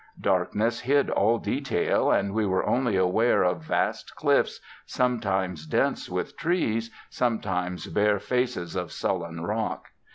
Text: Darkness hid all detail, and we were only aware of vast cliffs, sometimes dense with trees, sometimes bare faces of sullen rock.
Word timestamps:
Darkness 0.19 0.79
hid 0.79 1.11
all 1.11 1.37
detail, 1.37 2.09
and 2.09 2.33
we 2.33 2.43
were 2.43 2.65
only 2.65 2.97
aware 2.97 3.43
of 3.43 3.61
vast 3.63 4.15
cliffs, 4.15 4.59
sometimes 4.87 5.67
dense 5.67 6.09
with 6.09 6.35
trees, 6.37 6.89
sometimes 7.11 7.85
bare 7.85 8.17
faces 8.17 8.75
of 8.75 8.91
sullen 8.91 9.41
rock. 9.43 9.89